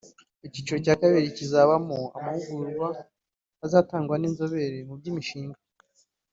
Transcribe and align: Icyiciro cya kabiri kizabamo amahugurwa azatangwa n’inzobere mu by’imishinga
Icyiciro 0.47 0.77
cya 0.85 0.95
kabiri 1.01 1.35
kizabamo 1.37 1.99
amahugurwa 2.17 2.87
azatangwa 3.65 4.15
n’inzobere 4.17 4.77
mu 4.87 4.93
by’imishinga 4.99 5.59